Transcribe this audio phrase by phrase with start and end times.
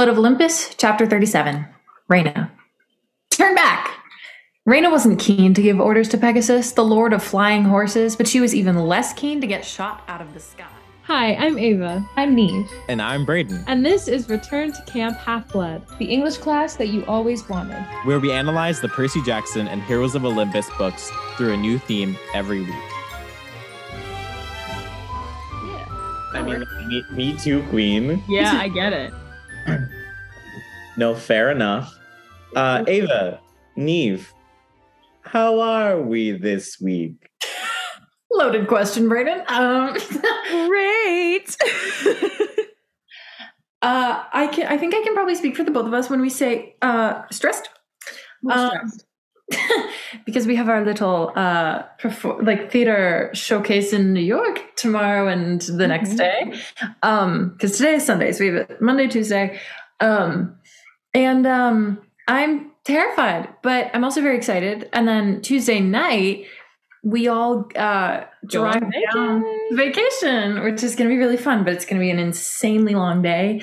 [0.00, 1.66] Blood of Olympus, chapter 37.
[2.08, 2.50] Reyna.
[3.30, 3.98] Turn back!
[4.64, 8.40] Reyna wasn't keen to give orders to Pegasus, the lord of flying horses, but she
[8.40, 10.64] was even less keen to get shot out of the sky.
[11.02, 12.02] Hi, I'm Ava.
[12.16, 12.66] I'm Niamh.
[12.88, 15.84] And I'm Brayden, And this is Return to Camp Half Blood.
[15.98, 17.84] The English class that you always wanted.
[18.04, 22.16] where we analyze the Percy Jackson and Heroes of Olympus books through a new theme
[22.32, 22.70] every week.
[25.66, 25.84] Yeah.
[26.32, 28.24] I mean, me, me too, Queen.
[28.30, 29.12] Yeah, I get it.
[30.96, 31.94] No, fair enough.
[32.54, 33.40] Uh, Ava,
[33.76, 34.24] Niamh,
[35.22, 37.30] how are we this week?
[38.30, 39.48] Loaded question, Brayden.
[39.50, 39.96] Um,
[40.68, 41.56] Great.
[43.82, 44.66] uh, I can.
[44.66, 47.22] I think I can probably speak for the both of us when we say uh,
[47.30, 47.68] stressed.
[48.50, 48.92] Um,
[50.24, 55.60] because we have our little uh perfor- like theater showcase in New York tomorrow and
[55.62, 56.52] the next day.
[57.02, 59.58] Um because today is Sunday, so we have it Monday, Tuesday.
[60.00, 60.56] Um
[61.14, 64.88] and um I'm terrified, but I'm also very excited.
[64.92, 66.46] And then Tuesday night
[67.02, 72.00] we all uh drive down vacation, which is gonna be really fun, but it's gonna
[72.00, 73.62] be an insanely long day.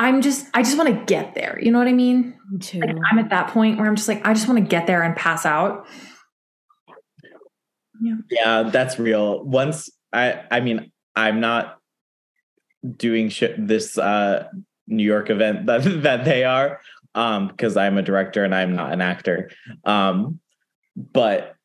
[0.00, 1.58] I'm just I just want to get there.
[1.60, 2.34] You know what I mean?
[2.58, 2.80] Too.
[2.80, 5.02] Like I'm at that point where I'm just like, I just want to get there
[5.02, 5.86] and pass out.
[8.30, 9.44] Yeah, that's real.
[9.44, 11.78] Once I, I mean, I'm not
[12.96, 14.48] doing shit this uh,
[14.86, 16.80] New York event that that they are,
[17.14, 19.50] um, because I'm a director and I'm not an actor.
[19.84, 20.40] Um,
[20.96, 21.56] but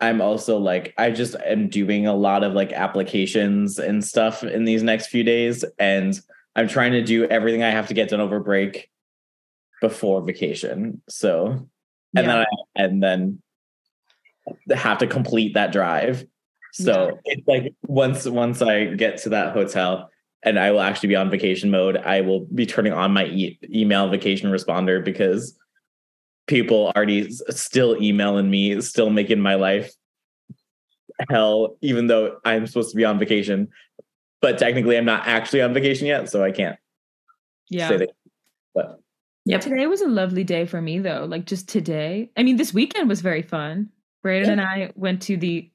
[0.00, 4.64] I'm also like, I just am doing a lot of like applications and stuff in
[4.64, 6.18] these next few days, and
[6.56, 8.90] I'm trying to do everything I have to get done over break
[9.80, 11.02] before vacation.
[11.08, 11.68] So,
[12.16, 12.46] and then I,
[12.76, 13.42] and then
[14.74, 16.24] have to complete that drive.
[16.72, 20.10] So it's like once once I get to that hotel
[20.42, 23.58] and I will actually be on vacation mode, I will be turning on my e-
[23.72, 25.56] email vacation responder because
[26.46, 29.92] people already s- still emailing me, still making my life
[31.30, 33.68] hell, even though I'm supposed to be on vacation.
[34.44, 36.76] But technically, I'm not actually on vacation yet, so I can't
[37.70, 37.88] yeah.
[37.88, 38.10] say that.
[38.74, 39.00] But
[39.46, 39.62] Yep.
[39.62, 41.24] Today was a lovely day for me, though.
[41.26, 42.30] Like just today.
[42.36, 43.88] I mean, this weekend was very fun.
[44.22, 45.70] Brayden and I went to the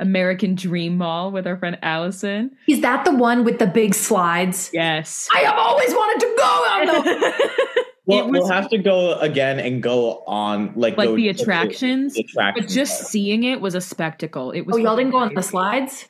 [0.00, 2.50] American Dream Mall with our friend Allison.
[2.66, 4.70] Is that the one with the big slides?
[4.72, 5.28] Yes.
[5.32, 7.84] I have always wanted to go on those.
[8.06, 11.34] we'll, was- we'll have to go again and go on like like go the to
[11.34, 14.50] the- attractions, the attractions but just seeing it was a spectacle.
[14.50, 14.74] It was.
[14.74, 16.08] oh, y'all didn't go on the slides?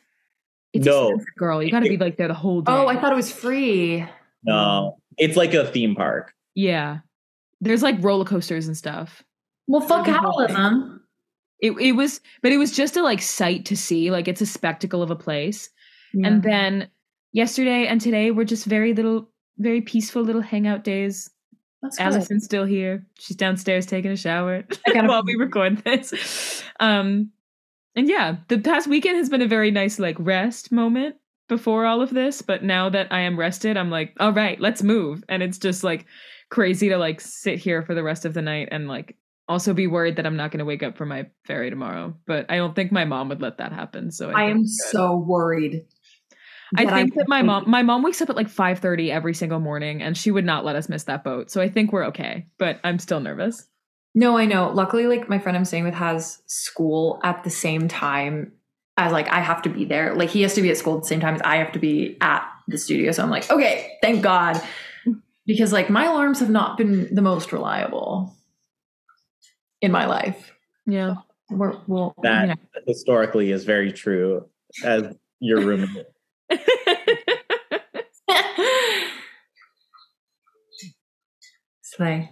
[0.72, 1.08] It's No.
[1.08, 1.62] expensive, girl.
[1.62, 2.72] You got to be like there the whole day.
[2.72, 4.06] Oh, I thought it was free.
[4.44, 6.32] no, it's like a theme park.
[6.54, 6.98] Yeah,
[7.60, 9.22] there's like roller coasters and stuff.
[9.66, 10.32] Well, fuck Really cool.
[10.46, 10.98] capitalism.
[11.60, 14.10] It it was, but it was just a like sight to see.
[14.10, 15.68] Like it's a spectacle of a place.
[16.24, 16.88] And then
[17.32, 21.30] yesterday and today were just very little, very peaceful little hangout days.
[21.80, 22.04] That's good.
[22.04, 23.06] Allison's still here.
[23.18, 26.62] She's downstairs taking a shower while we record this.
[26.80, 27.30] Um,
[27.94, 31.16] and yeah, the past weekend has been a very nice like rest moment
[31.48, 32.42] before all of this.
[32.42, 35.22] But now that I am rested, I'm like, all right, let's move.
[35.28, 36.06] And it's just like
[36.50, 39.16] crazy to like sit here for the rest of the night and like
[39.48, 42.14] also be worried that I'm not going to wake up for my ferry tomorrow.
[42.26, 44.10] But I don't think my mom would let that happen.
[44.10, 45.84] So I think am so worried.
[46.74, 50.00] I think that my mom my mom wakes up at like 5:30 every single morning
[50.00, 51.50] and she would not let us miss that boat.
[51.50, 53.68] So I think we're okay, but I'm still nervous.
[54.14, 54.70] No, I know.
[54.72, 58.52] Luckily, like my friend I'm staying with has school at the same time
[58.96, 60.14] as like I have to be there.
[60.14, 61.78] Like he has to be at school at the same time as I have to
[61.78, 63.12] be at the studio.
[63.12, 64.60] So I'm like, okay, thank God.
[65.46, 68.36] Because like my alarms have not been the most reliable
[69.80, 70.52] in my life.
[70.86, 71.14] Yeah.
[71.50, 72.56] We're, we'll, That you know.
[72.86, 74.48] historically is very true
[74.84, 76.06] as your roommate.
[81.82, 82.30] Slay.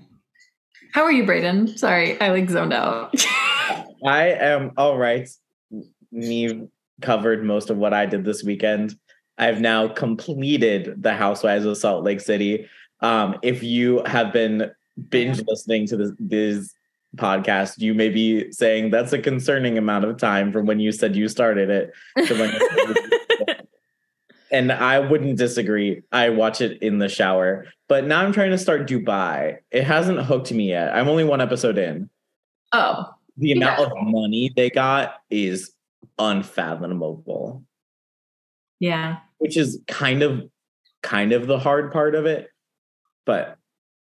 [0.92, 1.78] How are you, Brayden?
[1.78, 3.14] Sorry, I like zoned out.
[4.04, 5.28] I am all right.
[6.12, 6.68] Niamh
[7.00, 8.96] covered most of what I did this weekend.
[9.38, 12.66] I've now completed the Housewives of Salt Lake City.
[13.00, 14.70] Um, if you have been
[15.08, 16.74] binge listening to this, this
[17.16, 21.16] podcast, you may be saying that's a concerning amount of time from when you said
[21.16, 21.92] you started it
[22.26, 22.50] to when
[24.52, 26.02] and I wouldn't disagree.
[26.12, 29.58] I watch it in the shower, but now I'm trying to start Dubai.
[29.70, 30.94] It hasn't hooked me yet.
[30.94, 32.08] I'm only one episode in.
[32.72, 33.06] oh,
[33.36, 33.86] The amount Yeah.
[33.86, 35.72] of money they got is
[36.18, 37.64] unfathomable,
[38.78, 39.18] yeah.
[39.38, 40.48] which is kind of
[41.02, 42.48] kind of the hard part of it.
[43.26, 43.56] But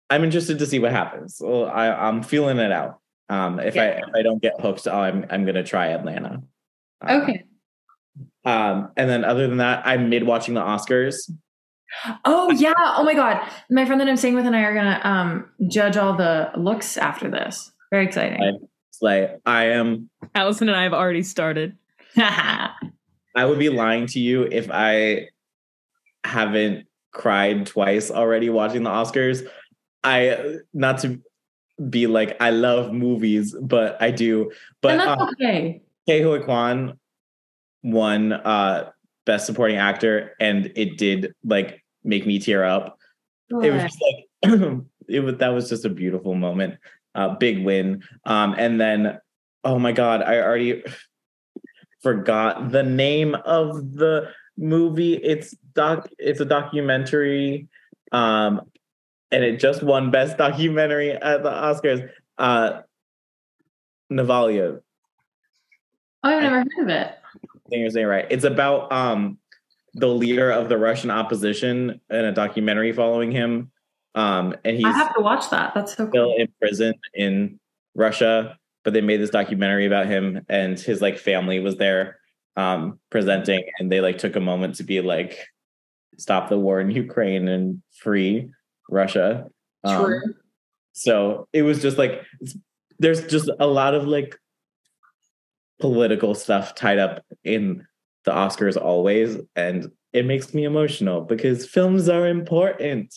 [0.09, 1.41] I'm interested to see what happens.
[1.43, 2.99] Well, I, I'm feeling it out.
[3.29, 6.41] Um, if I if I don't get hooked, I'm I'm gonna try Atlanta.
[7.01, 7.45] Uh, Okay.
[8.43, 11.29] Um, and then other than that, I'm mid watching the Oscars.
[12.25, 12.73] Oh yeah.
[12.77, 13.47] Oh my god.
[13.69, 16.97] My friend that I'm staying with and I are gonna um judge all the looks
[16.97, 17.71] after this.
[17.91, 18.67] Very exciting.
[18.89, 20.09] It's like I am.
[20.33, 21.77] Allison and I have already started.
[22.17, 25.29] I would be lying to you if I
[26.23, 29.47] haven't cried twice already watching the Oscars.
[30.03, 31.21] I not to
[31.89, 34.51] be like I love movies, but I do.
[34.81, 35.81] But and that's um, okay.
[36.07, 36.97] Ke Huy Quan
[37.83, 38.91] won uh
[39.25, 42.97] best supporting actor and it did like make me tear up.
[43.49, 44.51] It was just like
[45.07, 46.75] it was that was just a beautiful moment.
[47.15, 48.03] Uh big win.
[48.25, 49.19] Um and then
[49.63, 50.83] oh my god, I already
[52.01, 55.15] forgot the name of the movie.
[55.15, 57.67] It's doc it's a documentary.
[58.11, 58.61] Um
[59.31, 62.09] and it just won best documentary at the Oscars.
[62.37, 62.81] Uh
[64.11, 64.81] Navalny.
[66.23, 67.20] Oh, I've never heard of it.
[67.71, 68.25] I think you're saying right.
[68.29, 69.37] It's about um
[69.93, 73.71] the leader of the Russian opposition and a documentary following him.
[74.13, 75.73] Um and he's I have to watch that.
[75.73, 76.35] That's so still cool.
[76.37, 77.59] in prison in
[77.95, 82.19] Russia, but they made this documentary about him and his like family was there
[82.57, 85.47] um presenting and they like took a moment to be like
[86.17, 88.51] stop the war in Ukraine and free
[88.89, 89.47] Russia.
[89.85, 90.21] Um, True.
[90.91, 92.25] so it was just like
[92.99, 94.37] there's just a lot of like
[95.81, 97.85] political stuff tied up in
[98.23, 103.13] the Oscars always and it makes me emotional because films are important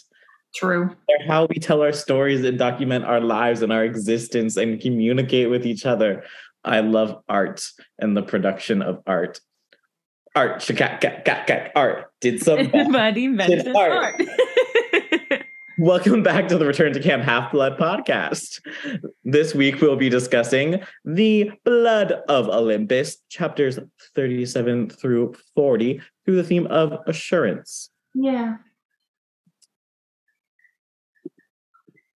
[0.55, 0.91] True.
[1.09, 5.51] they're how we tell our stories and document our lives and our existence and communicate
[5.51, 6.23] with each other.
[6.65, 7.67] I love art
[7.99, 9.41] and the production of art.
[10.37, 12.07] Art, ka- art.
[12.21, 12.59] Did some.
[12.59, 13.93] Everybody mentioned art.
[13.93, 14.23] art.
[15.79, 18.61] Welcome back to the Return to Camp Half Blood podcast.
[19.25, 23.79] This week we'll be discussing The Blood of Olympus, chapters
[24.15, 27.91] 37 through 40, through the theme of assurance.
[28.15, 28.59] Yeah.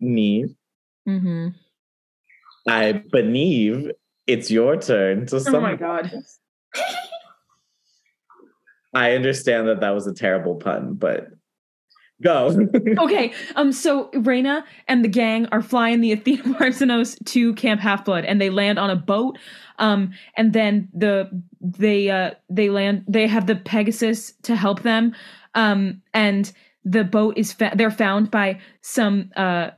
[0.00, 0.54] Niamh,
[1.08, 1.48] Mm-hmm.
[2.68, 3.90] I believe
[4.26, 6.12] it's your turn to Oh my god.
[8.94, 11.28] I understand that that was a terrible pun, but
[12.22, 12.68] go.
[12.98, 18.04] Okay, um, so Reyna and the gang are flying the Athena Parthenos to Camp Half
[18.04, 19.38] Blood, and they land on a boat.
[19.78, 21.30] Um, and then the
[21.60, 25.14] they uh they land they have the Pegasus to help them.
[25.54, 26.52] Um, and
[26.84, 29.70] the boat is fa- they're found by some uh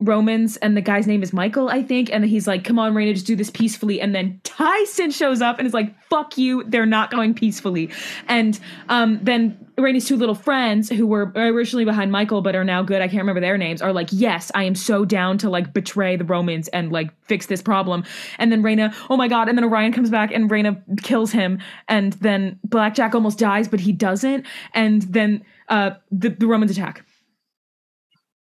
[0.00, 2.12] Romans, and the guy's name is Michael, I think.
[2.12, 5.58] And he's like, "Come on, Reyna, just do this peacefully." And then Tyson shows up
[5.58, 6.62] and is like, "Fuck you!
[6.64, 7.90] They're not going peacefully."
[8.28, 8.58] And
[8.88, 13.02] um, then Reyna's two little friends, who were originally behind Michael but are now good,
[13.02, 16.14] I can't remember their names, are like, "Yes, I am so down to like betray
[16.14, 18.04] the Romans and like fix this problem."
[18.38, 19.48] And then Reyna, oh my god!
[19.48, 21.58] And then Orion comes back and Reyna kills him,
[21.88, 24.46] and then Blackjack almost dies, but he doesn't.
[24.74, 27.04] And then uh, the the Romans attack.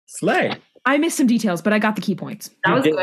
[0.07, 0.51] Slay.
[0.85, 2.49] I missed some details, but I got the key points.
[2.63, 2.95] That was You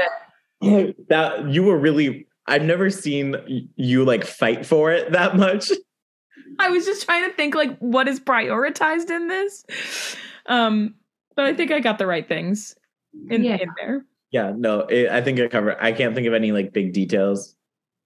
[0.60, 0.94] good.
[1.08, 5.70] That you were really I've never seen you like fight for it that much.
[6.58, 9.64] I was just trying to think like what is prioritized in this.
[10.46, 10.94] Um,
[11.36, 12.74] but I think I got the right things
[13.30, 13.56] in, Yeah.
[13.60, 14.04] in there.
[14.32, 15.76] Yeah, no, it, I think I covered.
[15.80, 17.54] I can't think of any like big details.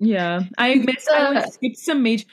[0.01, 1.09] Yeah, I missed.
[1.11, 2.27] I like, Uh, skipped some major.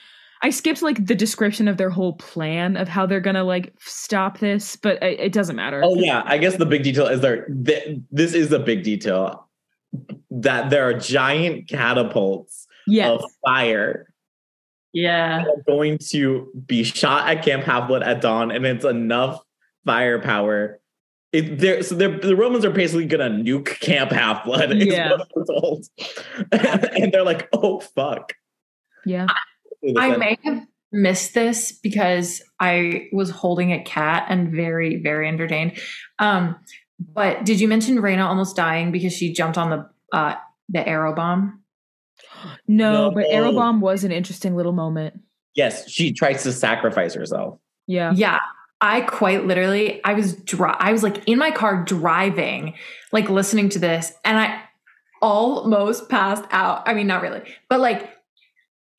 [0.44, 4.40] I skipped like the description of their whole plan of how they're gonna like stop
[4.40, 5.82] this, but it, it doesn't matter.
[5.84, 7.48] Oh yeah, I guess the big detail is there.
[7.48, 9.48] Th- this is a big detail
[10.32, 13.22] that there are giant catapults yes.
[13.22, 14.14] of fire
[14.92, 15.46] Yeah.
[15.46, 19.42] that are going to be shot at Camp Half Blood at dawn, and it's enough
[19.86, 20.82] firepower.
[21.32, 24.74] It, they're, so they're, the Romans are basically gonna nuke Camp Half Blood.
[24.76, 25.20] Yeah.
[26.52, 28.34] and they're like, "Oh fuck!"
[29.06, 29.28] Yeah.
[29.98, 35.80] I may have missed this because I was holding a cat and very, very entertained.
[36.20, 36.56] Um,
[37.00, 40.36] but did you mention Reyna almost dying because she jumped on the uh
[40.70, 41.62] the arrow bomb?
[42.68, 43.30] No, but No.
[43.30, 45.20] Arrow Bomb was an interesting little moment.
[45.56, 47.58] Yes, she tries to sacrifice herself.
[47.88, 48.12] Yeah.
[48.14, 48.40] Yeah.
[48.82, 52.74] I quite literally I was dri- I was like in my car driving,
[53.14, 54.62] like listening to this, and I
[55.22, 56.84] almost passed out.
[56.86, 58.10] I mean, not really, but like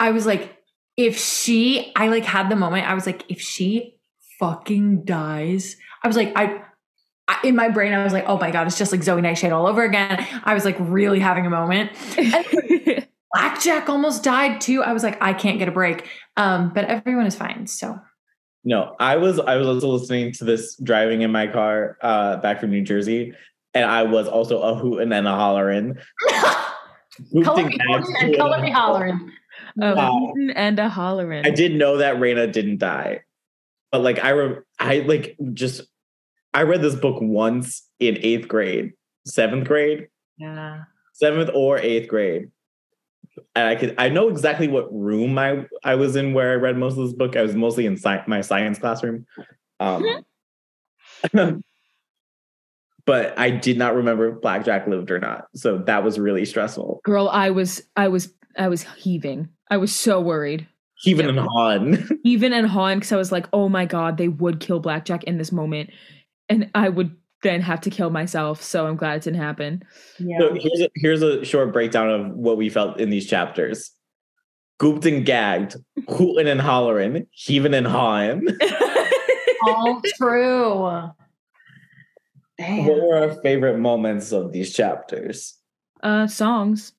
[0.00, 0.53] I was like,
[0.96, 3.98] if she, I like had the moment, I was like, if she
[4.38, 6.62] fucking dies, I was like, I,
[7.26, 9.52] I in my brain, I was like, oh my God, it's just like Zoe Nightshade
[9.52, 10.26] all over again.
[10.44, 11.92] I was like really having a moment.
[13.32, 14.82] Blackjack almost died too.
[14.82, 16.08] I was like, I can't get a break.
[16.36, 17.66] Um, but everyone is fine.
[17.66, 17.98] So
[18.62, 22.60] No, I was I was also listening to this driving in my car uh, back
[22.60, 23.32] from New Jersey,
[23.72, 25.96] and I was also a hooting and a hollering.
[27.42, 29.32] color Hooting me, bags, and color me hollering.
[29.80, 30.32] A Wow.
[30.54, 31.44] and a hollering.
[31.46, 33.20] I did know that Reyna didn't die.
[33.92, 35.82] but like I re- I like just
[36.52, 38.92] I read this book once in eighth grade,
[39.26, 40.84] seventh grade, Yeah.
[41.12, 42.50] seventh or eighth grade.
[43.56, 46.76] And I could I know exactly what room I I was in where I read
[46.76, 47.36] most of this book.
[47.36, 49.26] I was mostly in sci- my science classroom.
[49.80, 50.04] Um,
[53.06, 55.46] but I did not remember if Blackjack lived or not.
[55.54, 57.00] So that was really stressful.
[57.04, 59.48] Girl, I was I was I was heaving.
[59.74, 60.68] I was so worried.
[61.04, 62.20] Even in Han.
[62.24, 65.36] Even and Han, because I was like, oh my god, they would kill Blackjack in
[65.36, 65.90] this moment.
[66.48, 68.62] And I would then have to kill myself.
[68.62, 69.82] So I'm glad it didn't happen.
[70.20, 70.38] Yeah.
[70.38, 73.90] So here's a, here's a short breakdown of what we felt in these chapters.
[74.80, 75.74] Gooped and gagged,
[76.08, 78.46] hooting and hollering, heaving and hawing.
[79.66, 81.10] All true.
[82.58, 82.86] Damn.
[82.86, 85.58] What were our favorite moments of these chapters?
[86.04, 86.92] uh songs.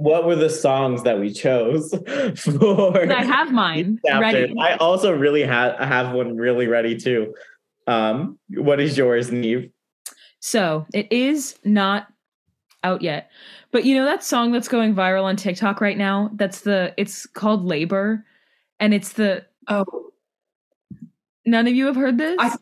[0.00, 1.90] What were the songs that we chose
[2.36, 3.12] for?
[3.12, 4.54] I have mine ready.
[4.58, 7.34] I also really have have one really ready too.
[7.86, 9.70] Um, what is yours, Niamh?
[10.40, 12.06] So it is not
[12.82, 13.30] out yet.
[13.72, 16.30] But you know that song that's going viral on TikTok right now?
[16.34, 18.24] That's the it's called Labor.
[18.78, 20.12] And it's the Oh
[21.44, 22.36] none of you have heard this?
[22.38, 22.56] I-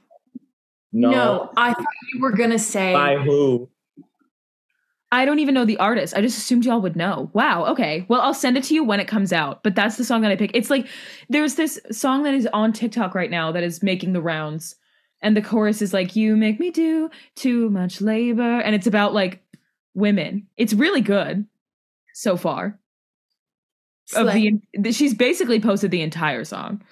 [0.91, 1.51] no.
[1.57, 3.69] I thought you were gonna say By who?
[5.11, 6.15] I don't even know the artist.
[6.15, 7.31] I just assumed y'all would know.
[7.33, 7.65] Wow.
[7.67, 8.05] Okay.
[8.09, 9.63] Well, I'll send it to you when it comes out.
[9.63, 10.51] But that's the song that I pick.
[10.55, 10.87] It's like
[11.31, 14.77] there's this song that is on TikTok right now that is making the rounds.
[15.23, 18.61] And the chorus is like, You make me do too much labor.
[18.61, 19.43] And it's about like
[19.95, 20.47] women.
[20.57, 21.47] It's really good
[22.13, 22.79] so far.
[24.15, 26.83] Of the she's basically posted the entire song.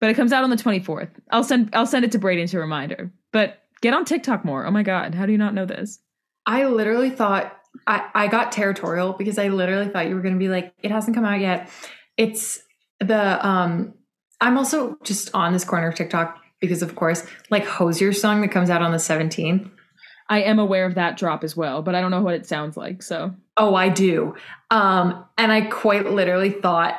[0.00, 1.10] But it comes out on the 24th.
[1.30, 3.12] I'll send I'll send it to Brayden to remind her.
[3.32, 4.66] But get on TikTok more.
[4.66, 5.98] Oh my god, how do you not know this?
[6.48, 7.54] I literally thought
[7.86, 11.14] I, I got territorial because I literally thought you were gonna be like, it hasn't
[11.14, 11.68] come out yet.
[12.16, 12.60] It's
[13.00, 13.92] the um
[14.40, 18.48] I'm also just on this corner of TikTok because of course, like Hozier's song that
[18.48, 19.70] comes out on the 17th.
[20.30, 22.78] I am aware of that drop as well, but I don't know what it sounds
[22.78, 23.02] like.
[23.02, 24.34] So Oh, I do.
[24.70, 26.98] Um, and I quite literally thought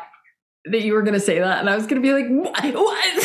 [0.65, 2.63] that you were gonna say that, and I was gonna be like, what?
[2.75, 3.15] what?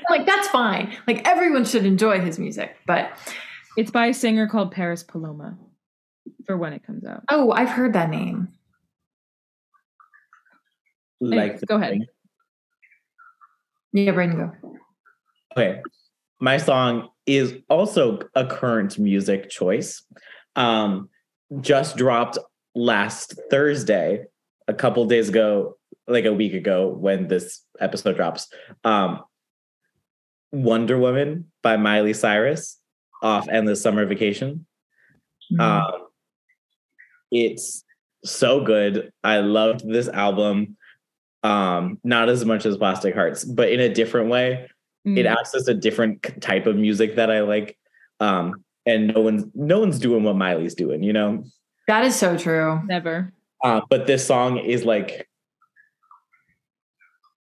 [0.10, 0.96] like, that's fine.
[1.06, 3.10] Like everyone should enjoy his music, but
[3.76, 5.56] it's by a singer called Paris Paloma
[6.46, 7.22] for when it comes out.
[7.28, 8.48] oh, I've heard that name.
[11.20, 12.06] Like go ahead.
[13.92, 14.76] Yeah, Brandon, go.
[15.56, 15.80] Okay.
[16.40, 20.02] My song is also a current music choice.
[20.54, 21.08] Um,
[21.62, 22.36] just dropped
[22.74, 24.26] last Thursday,
[24.68, 28.48] a couple days ago, like a week ago when this episode drops.
[28.84, 29.22] Um,
[30.52, 32.78] Wonder Woman by Miley Cyrus
[33.22, 34.66] off Endless Summer Vacation.
[35.58, 36.08] Um,
[37.30, 37.84] it's
[38.24, 39.12] so good.
[39.22, 40.76] I loved this album.
[41.42, 44.68] Um, not as much as Plastic Hearts, but in a different way
[45.06, 45.18] Mm.
[45.18, 47.78] it acts as a different type of music that I like.
[48.18, 51.44] Um, and no one's no one's doing what Miley's doing, you know.
[51.86, 52.80] that is so true.
[52.86, 53.32] Never.
[53.62, 55.28] Uh, but this song is like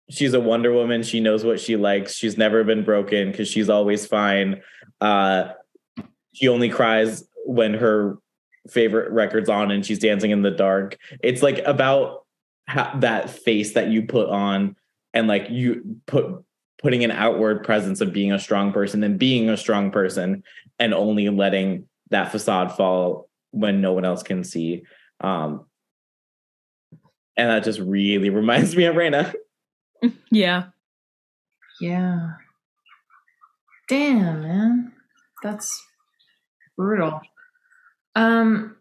[0.09, 1.03] she's a Wonder Woman.
[1.03, 2.15] She knows what she likes.
[2.15, 4.61] She's never been broken because she's always fine.
[4.99, 5.49] Uh,
[6.33, 8.17] she only cries when her
[8.69, 10.97] favorite record's on and she's dancing in the dark.
[11.21, 12.25] It's like about
[12.67, 14.75] ha- that face that you put on
[15.13, 16.43] and like you put
[16.81, 20.43] putting an outward presence of being a strong person and being a strong person
[20.79, 24.83] and only letting that facade fall when no one else can see.
[25.19, 25.65] Um,
[27.37, 29.33] and that just really reminds me of Reyna.
[30.31, 30.69] Yeah.
[31.79, 32.29] Yeah.
[33.87, 34.93] Damn, man.
[35.43, 35.85] That's
[36.81, 37.21] brutal.
[38.15, 38.75] Um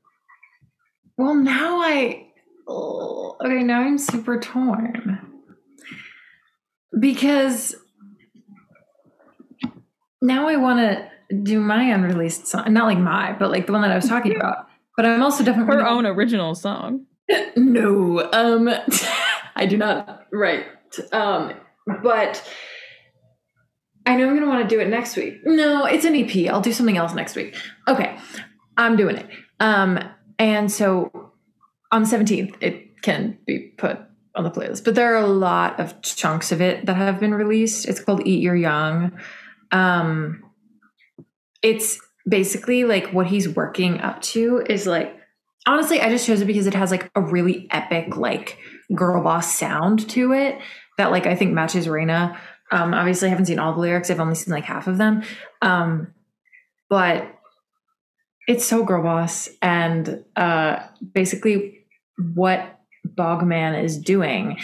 [1.19, 2.29] well now I
[2.67, 5.19] oh, okay, now I'm super torn.
[6.99, 7.77] Because
[10.23, 12.73] now I want to do my unreleased song.
[12.73, 14.67] Not like my, but like the one that I was talking about.
[14.97, 17.07] But I'm also definitely Her own original song.
[17.57, 18.69] no, um,
[19.57, 20.67] I do not write.
[21.13, 21.53] Um,
[22.03, 22.43] but
[24.07, 25.41] I know I'm gonna want to do it next week.
[25.45, 26.51] No, it's an EP.
[26.51, 27.57] I'll do something else next week.
[27.87, 28.17] Okay,
[28.77, 29.29] I'm doing it.
[29.61, 29.99] Um,
[30.39, 31.33] and so
[31.93, 33.99] on the 17th, it can be put
[34.35, 34.85] on the playlist.
[34.85, 37.87] But there are a lot of chunks of it that have been released.
[37.87, 39.19] It's called Eat Your Young.
[39.73, 40.45] Um,
[41.63, 45.17] it's basically like what he's working up to is like
[45.67, 48.59] honestly, I just chose it because it has like a really epic, like
[48.95, 50.59] girl boss sound to it
[50.99, 52.39] that like I think matches Reyna.
[52.73, 54.11] Um, obviously, I haven't seen all the lyrics.
[54.11, 55.23] I've only seen like half of them.
[55.63, 56.15] Um,
[56.89, 57.27] but
[58.47, 60.81] it's so girl boss, and uh,
[61.13, 61.87] basically,
[62.35, 64.59] what Bogman is doing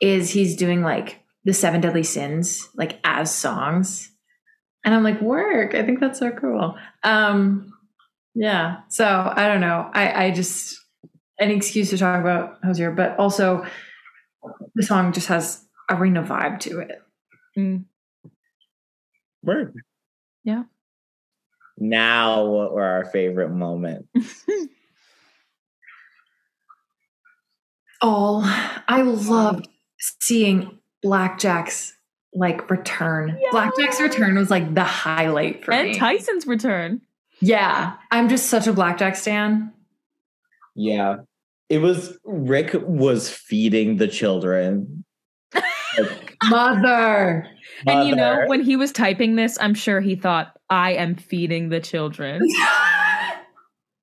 [0.00, 4.10] is he's doing like the seven deadly sins like as songs.
[4.84, 5.74] And I'm like, work.
[5.74, 6.76] I think that's so cool.
[7.02, 7.72] Um
[8.34, 8.80] yeah.
[8.88, 9.90] So I don't know.
[9.92, 10.78] I I just
[11.38, 13.64] any excuse to talk about Hozier, but also
[14.74, 17.02] the song just has a Reyna vibe to it.
[17.56, 17.84] Mm.
[19.42, 19.74] Word.
[20.44, 20.64] Yeah.
[21.78, 24.08] Now what were our favorite moments?
[28.00, 28.42] all
[28.88, 29.68] I loved
[29.98, 31.94] seeing Blackjack's
[32.34, 33.38] like return.
[33.50, 35.98] Blackjack's return was like the highlight for and me.
[35.98, 37.00] Tyson's return.
[37.40, 39.72] yeah, I'm just such a Blackjack stan.
[40.74, 41.16] Yeah.
[41.68, 45.04] It was Rick was feeding the children.
[45.98, 47.46] Like, Mother.
[47.86, 51.68] And you know, when he was typing this, I'm sure he thought, I am feeding
[51.68, 52.40] the children.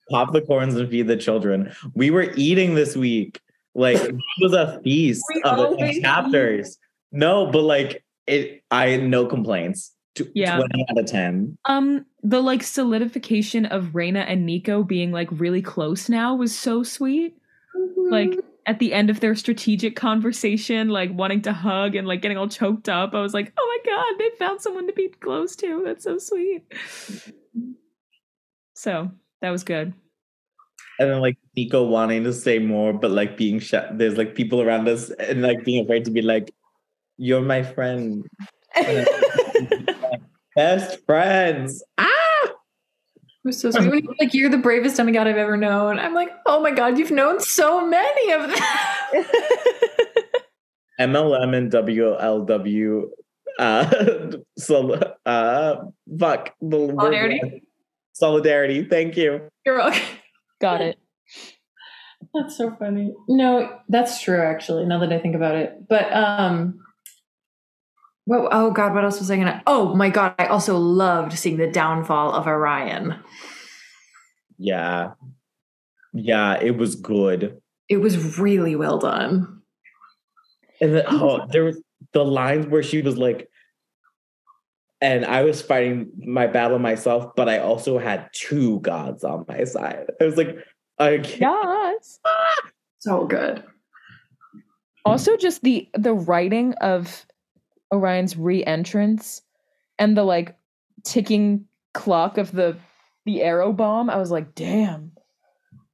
[0.10, 1.72] pop the corns and feed the children.
[1.94, 3.40] We were eating this week.
[3.76, 6.78] Like it was a feast We of, of always chapters.
[7.12, 9.94] No, but like it I had no complaints.
[10.16, 10.58] Tw- Yeah.
[10.58, 11.58] 20 out of 10.
[11.66, 16.84] Um, the like solidification of Reyna and Nico being like really close now was so
[16.84, 17.36] sweet.
[18.10, 22.38] Like at the end of their strategic conversation, like wanting to hug and like getting
[22.38, 25.56] all choked up, I was like, oh my god, they found someone to be close
[25.58, 25.82] to.
[25.86, 26.64] That's so sweet.
[28.74, 29.12] So
[29.42, 29.94] that was good.
[31.00, 34.62] And then like Nico wanting to say more, but like being sh- there's like people
[34.62, 36.52] around us and like being afraid to be like,
[37.18, 38.26] You're my friend.
[40.56, 41.84] Best friends.
[43.46, 43.90] It was so sweet.
[43.90, 45.98] When like, you're the bravest demigod I've ever known.
[45.98, 49.26] I'm like, oh my god, you've known so many of them.
[51.00, 53.04] MLM and WLW
[53.58, 54.94] uh so
[55.26, 55.76] uh
[56.20, 57.64] fuck the word- Solidarity?
[58.14, 60.04] solidarity thank you You're okay.
[60.62, 61.00] Got it.
[62.34, 63.14] That's so funny.
[63.30, 65.88] No, that's true actually, now that I think about it.
[65.88, 66.80] But um
[68.30, 71.58] well, oh god, what else was I gonna oh my god, I also loved seeing
[71.58, 73.16] the downfall of Orion.
[74.58, 75.12] yeah
[76.14, 79.62] yeah it was good It was really well done.
[80.82, 81.82] and then oh there was
[82.14, 83.50] the lines where she was like
[85.02, 89.64] and I was fighting my battle myself, but I also had two gods on my
[89.64, 90.08] side.
[90.20, 90.58] I was like,
[90.98, 91.40] I can't.
[91.40, 92.20] Yes.
[93.00, 93.64] So good.
[95.06, 97.26] Also, just the the writing of
[97.94, 99.42] Orion's re-entrance
[99.98, 100.56] and the like
[101.04, 102.78] ticking clock of the
[103.26, 104.10] the arrow bomb.
[104.10, 105.12] I was like, damn,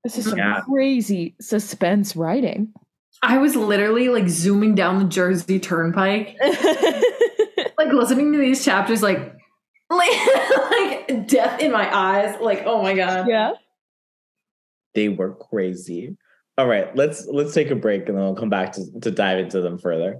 [0.03, 0.61] this is some Yeah.
[0.61, 2.73] crazy suspense writing.
[3.21, 6.35] I was literally like zooming down the Jersey Turnpike,
[7.77, 9.33] like listening to these chapters, like,
[9.89, 10.11] like,
[10.71, 12.35] like death in my eyes.
[12.41, 13.27] Like, oh my god.
[13.27, 13.51] yeah.
[14.93, 16.17] They were crazy.
[16.57, 19.39] All right, let's let's take a break and then we'll come back to, to dive
[19.39, 20.19] into them further.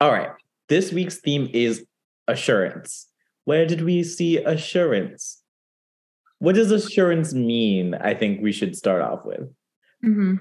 [0.00, 0.30] All right,
[0.68, 1.84] this week's theme is
[2.28, 3.08] assurance.
[3.44, 5.42] Where did we see assurance?
[6.38, 7.94] What does assurance mean?
[7.94, 9.48] I think we should start off with.
[10.02, 10.34] hmm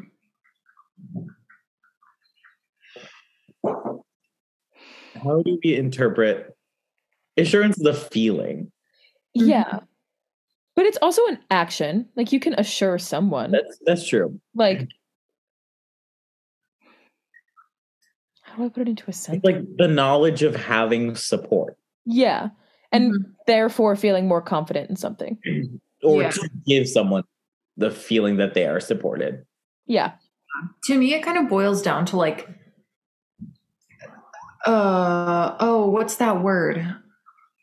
[5.24, 6.56] How do we interpret
[7.38, 7.78] assurance?
[7.78, 8.72] The feeling
[9.34, 9.80] Yeah.
[10.76, 12.08] But it's also an action.
[12.16, 13.50] Like you can assure someone.
[13.52, 14.40] that's that's true.
[14.54, 14.88] like
[18.58, 19.44] how do I put it into a sentence?
[19.46, 21.78] It's like the knowledge of having support
[22.10, 22.50] yeah.
[22.94, 23.18] And Mhm.
[23.48, 25.38] therefore feeling more confident in something.
[26.04, 26.30] or Yeah.
[26.30, 27.24] to give someone
[27.76, 29.46] the feeling that they are supported.
[29.88, 30.14] Yeah.
[30.86, 32.48] To me, it kind of boils down to like,
[34.66, 36.96] uh, oh, what's that word?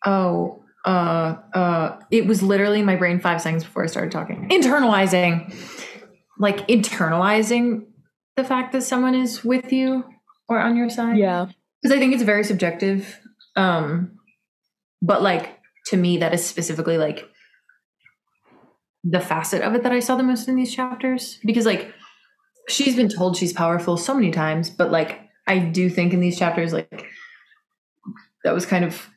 [0.05, 4.49] Oh, uh, uh, it was literally in my brain five seconds before I started talking.
[4.51, 5.55] Internalizing,
[6.39, 7.87] like internalizing
[8.37, 10.05] the fact that someone is with you
[10.49, 11.17] or on your side.
[11.19, 11.47] Yeah.
[11.83, 13.19] because I think it's very subjective.
[13.57, 14.19] Um,
[15.03, 17.29] but like to me, that is specifically like
[19.03, 21.39] the facet of it that I saw the most in these chapters.
[21.45, 21.93] Because like
[22.69, 26.39] she's been told she's powerful so many times, but like I do think in these
[26.39, 27.07] chapters, like
[28.45, 29.11] that was kind of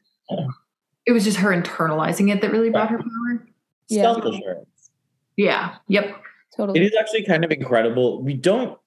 [1.06, 3.48] it was just her internalizing it that really brought her power.
[3.88, 4.02] Yeah.
[4.04, 4.92] Self assurance.
[5.38, 5.76] Yeah.
[5.88, 6.22] Yep.
[6.56, 6.80] Totally.
[6.80, 8.22] It is actually kind of incredible.
[8.22, 8.78] We don't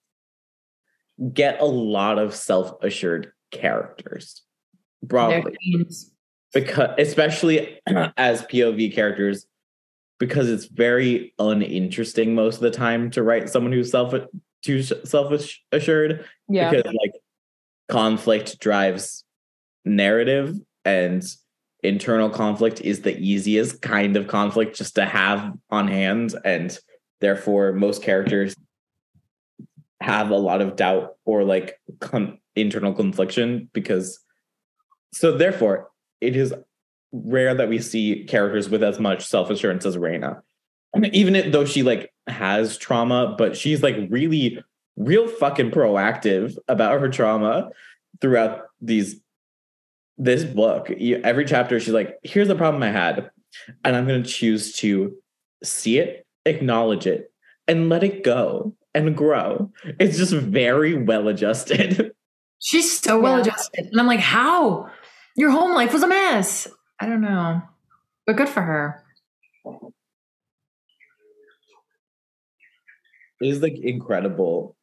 [1.33, 4.43] get a lot of self-assured characters.
[5.03, 5.57] Broadly
[6.53, 7.81] because especially
[8.17, 9.47] as POV characters
[10.19, 14.15] because it's very uninteresting most of the time to write someone who's self
[14.63, 15.33] too self
[15.73, 16.71] assured Yeah.
[16.71, 17.13] because like
[17.89, 19.25] conflict drives
[19.85, 21.25] narrative and
[21.83, 26.79] internal conflict is the easiest kind of conflict just to have on hand and
[27.21, 28.55] therefore most characters
[30.01, 34.19] have a lot of doubt or like con- internal confliction because
[35.13, 36.55] so therefore it is
[37.13, 40.43] rare that we see characters with as much self-assurance as Reyna.
[41.13, 44.63] Even though she like has trauma, but she's like really,
[44.97, 47.71] real fucking proactive about her trauma
[48.21, 49.21] throughout these
[50.19, 50.91] this book.
[50.91, 53.31] Every chapter, she's like, "Here's the problem I had,
[53.85, 55.17] and I'm going to choose to
[55.63, 57.33] see it, acknowledge it,
[57.69, 62.13] and let it go and grow." It's just very well adjusted.
[62.59, 63.43] She's so well Yeah.
[63.43, 63.87] adjusted.
[63.91, 64.89] And I'm like, how?
[65.37, 66.69] Your home life was a mess.
[67.01, 67.63] I don't know.
[68.27, 69.03] But good for her.
[73.41, 74.77] It is like incredible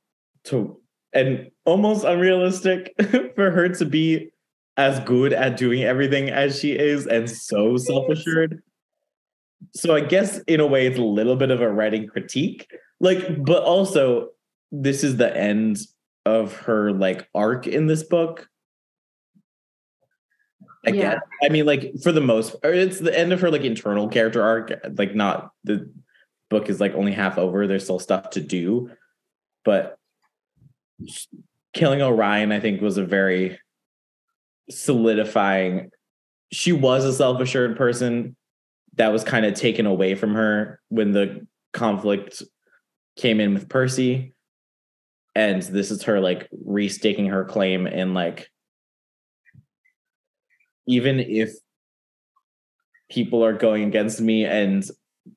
[0.45, 0.79] to
[1.13, 2.93] and almost unrealistic
[3.35, 4.29] for her to be
[4.77, 8.61] as good at doing everything as she is and so self-assured.
[9.73, 12.67] So I guess in a way it's a little bit of a writing critique.
[12.99, 14.29] Like, but also
[14.71, 15.77] this is the end
[16.25, 18.49] of her like arc in this book.
[20.85, 21.01] I Yeah.
[21.15, 21.21] guess.
[21.43, 24.41] I mean, like for the most or it's the end of her like internal character
[24.41, 25.89] arc, like not the
[26.49, 27.67] book is like only half over.
[27.67, 28.91] There's still stuff to do,
[29.63, 29.97] but
[31.73, 33.59] killing Orion, I think, was a very
[34.69, 35.91] solidifying.
[36.51, 38.35] She was a self-assured person
[38.95, 42.41] that was kind of taken away from her when the conflict
[43.17, 44.33] came in with Percy,
[45.37, 48.49] and this is her like restaking her claim and like
[50.87, 51.51] even if
[53.11, 54.89] people are going against me and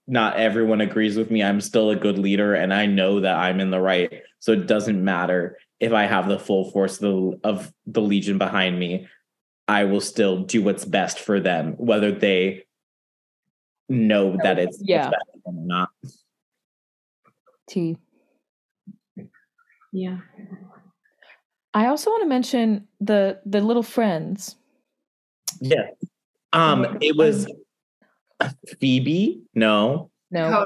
[0.06, 3.60] not everyone agrees with me i'm still a good leader and i know that i'm
[3.60, 7.40] in the right so it doesn't matter if i have the full force of the,
[7.44, 9.06] of the legion behind me
[9.68, 12.64] i will still do what's best for them whether they
[13.90, 15.10] know that it's Yeah.
[15.10, 15.90] best for them or not
[17.70, 17.96] T.
[19.92, 20.18] Yeah.
[21.72, 24.56] I also want to mention the the little friends.
[25.60, 25.90] yeah
[26.52, 27.46] um it was
[28.80, 30.64] phoebe no No,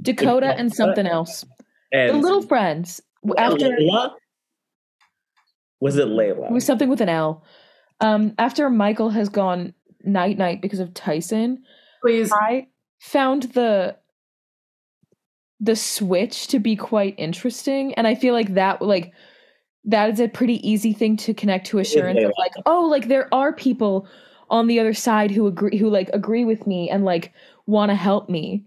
[0.00, 1.44] Dakota and something else.
[1.92, 3.00] and The little friends.
[3.38, 4.12] After Layla?
[5.80, 7.44] was it layla it was something with an L.
[8.00, 9.72] Um, after Michael has gone
[10.04, 11.62] night night because of Tyson,
[12.02, 12.32] Please.
[12.32, 12.66] I
[13.00, 13.96] found the
[15.60, 19.12] the switch to be quite interesting, and I feel like that like
[19.84, 23.32] that is a pretty easy thing to connect to assurance of like oh like there
[23.32, 24.08] are people
[24.50, 27.32] on the other side who agree who like agree with me and like
[27.66, 28.64] want to help me.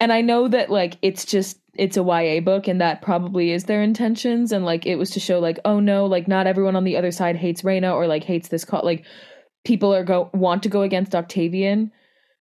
[0.00, 3.64] And i know that like it's just it's a ya book and that probably is
[3.64, 6.84] their intentions and like it was to show like oh no like not everyone on
[6.84, 9.04] the other side hates Reyna or like hates this call like
[9.64, 11.90] people are go want to go against octavian.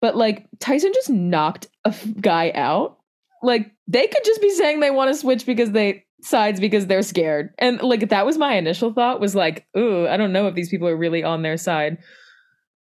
[0.01, 2.98] But like tyson just knocked a f- guy out
[3.43, 7.03] like they could just be saying they want to switch because they sides because they're
[7.03, 10.55] scared and like that was my initial thought was like ooh i don't know if
[10.57, 11.99] these people are really on their side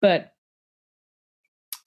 [0.01, 0.31] but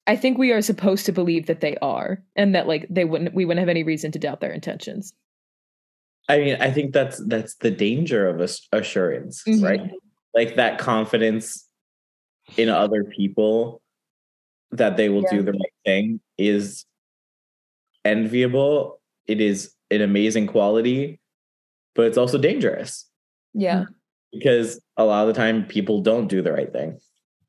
[0.07, 3.35] i think we are supposed to believe that they are and that like they wouldn't
[3.35, 5.13] we wouldn't have any reason to doubt their intentions
[6.31, 9.63] I mean, I think that's that's the danger of ass- assurance, Mhm.
[9.63, 9.91] right?
[10.35, 11.67] Like that confidence
[12.59, 13.81] in other people
[14.73, 16.85] that they will do the right thing is
[18.09, 19.01] enviable.
[19.27, 21.21] It is an amazing quality,
[21.95, 23.05] but it's also dangerous
[23.55, 23.85] yeah
[24.33, 26.99] because a lot of the time people don't do the right thing.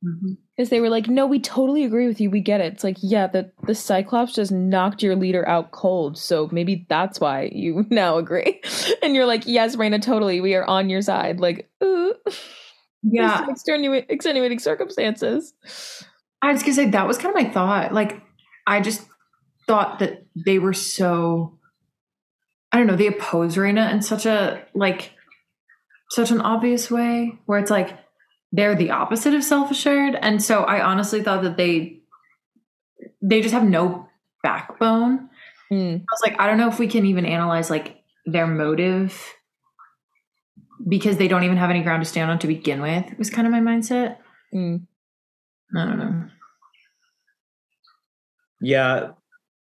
[0.02, 0.38] Mhm.
[0.56, 2.96] because they were like no we totally agree with you we get it it's like
[3.02, 7.86] yeah the the cyclops just knocked your leader out cold so maybe that's why you
[7.92, 8.62] now agree
[9.04, 12.14] and you're like yes Reyna, totally we are on your side like ooh
[13.04, 13.38] Yeah.
[13.38, 15.54] There's extenuating, extenuating circumstances.
[16.42, 17.94] I was gonna say that was kind of my thought.
[17.94, 18.22] Like,
[18.68, 19.02] I just
[19.70, 21.60] thought that they were so.
[22.72, 22.96] I don't know.
[22.96, 25.14] They oppose Reyna in such a like,
[26.10, 27.98] such an obvious way, where it's like
[28.52, 32.00] they're the opposite of self assured, and so I honestly thought that they,
[33.22, 34.08] they just have no
[34.42, 35.30] backbone.
[35.72, 36.00] Mm.
[36.00, 39.36] I was like, I don't know if we can even analyze like their motive
[40.88, 43.06] because they don't even have any ground to stand on to begin with.
[43.20, 44.18] Was kind of my mindset.
[44.52, 44.88] Mm.
[45.76, 46.28] I don't know.
[48.62, 49.10] Yeah.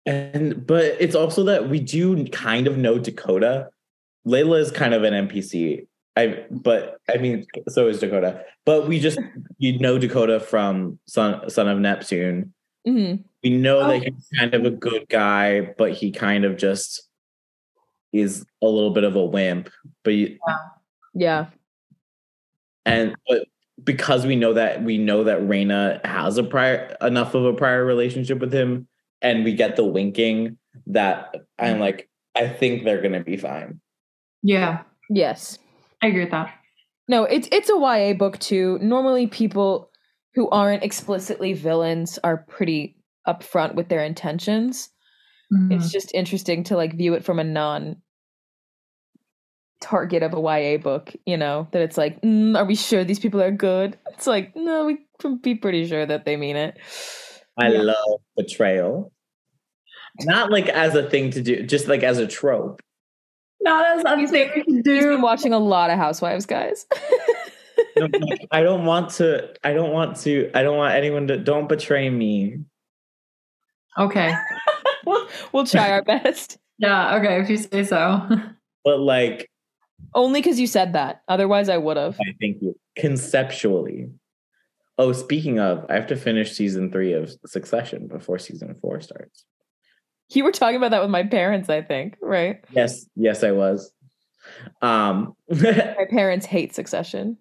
[0.10, 3.69] And but it's also that we do kind of know Dakota
[4.26, 5.86] Layla is kind of an NPC.
[6.17, 8.43] I but I mean so is Dakota.
[8.65, 9.19] But we just
[9.60, 12.52] you know Dakota from Son Son of Neptune.
[12.88, 13.88] hmm We know Oh.
[13.88, 17.04] that he's kind of a good guy, but he kind of just
[18.12, 19.69] is a little bit of a wimp.
[20.04, 20.39] But you,
[21.13, 21.45] Yeah.
[22.84, 23.45] and but
[23.84, 27.86] because we know that we know that Reyna has a prior enough of a prior
[27.86, 28.88] relationship with him,
[29.22, 33.82] and we get the winking that I'm like, I think they're gonna be fine.
[34.42, 35.58] Yeah, Yes.
[36.02, 36.54] I agree with that.
[37.08, 38.78] No, it's it's a YA book too.
[38.82, 39.90] Normally, people
[40.36, 42.96] who aren't explicitly villains are pretty
[43.28, 44.90] upfront with their intentions.
[45.52, 45.74] Mm-hmm.
[45.74, 47.98] It's just interesting to like view it from a non
[49.82, 51.12] target of a YA book.
[51.26, 53.98] You know that it's like, mm, are we sure these people are good?
[54.14, 56.78] It's like, no, we can be pretty sure that they mean it.
[57.60, 57.82] I Yeah.
[57.82, 59.12] love betrayal.
[60.22, 62.82] Not like as a thing to do, just like as a trope.
[63.62, 66.86] Not as something we can He's been watching a lot of Housewives, guys.
[67.95, 69.54] No, like, I don't want to.
[69.63, 70.50] I don't want to.
[70.54, 71.38] I don't want anyone to.
[71.38, 72.60] Don't betray me.
[73.98, 74.34] Okay.
[75.06, 76.58] we'll, we'll try our best.
[76.78, 77.15] Yeah.
[77.17, 77.41] Okay.
[77.41, 78.28] If you say so.
[78.86, 79.50] But like,
[80.15, 81.22] Only because you said that.
[81.28, 82.17] Otherwise, I would have.
[82.22, 82.76] I thank you.
[82.95, 84.10] Conceptually.
[85.00, 89.46] Oh, speaking of, I have to finish season three of Succession before season four starts.
[90.32, 92.58] You were talking about that with my parents, I think, right?
[92.72, 93.92] Yes, yes, I was.
[94.82, 97.38] Um, My parents hate Succession.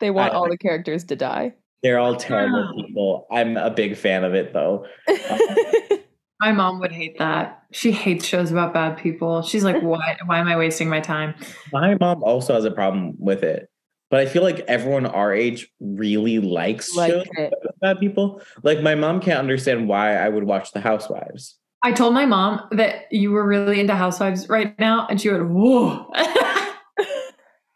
[0.00, 1.54] They want I- all the characters to die.
[1.82, 3.26] they're all terrible people.
[3.30, 4.86] I'm a big fan of it though.
[6.40, 7.64] My mom would hate that.
[7.72, 9.42] She hates shows about bad people.
[9.42, 10.16] She's like, why?
[10.24, 11.34] Why am I wasting my time?
[11.72, 13.68] My mom also has a problem with it,
[14.10, 17.52] but I feel like everyone our age really likes Like shows it.
[17.60, 18.40] about bad people.
[18.62, 21.56] Like my mom can't understand why I would watch The Housewives.
[21.82, 25.48] I told my mom that you were really into Housewives right now, and she went,
[25.48, 26.10] "Whoa."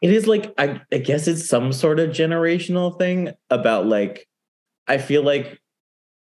[0.01, 4.27] It is like I, I guess it's some sort of generational thing about like
[4.88, 5.61] I feel like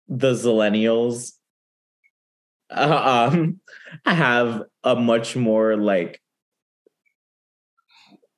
[0.06, 1.32] the Zillennials
[2.70, 3.58] uh, um
[4.06, 6.21] have a much more like